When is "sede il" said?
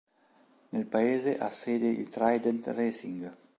1.51-2.09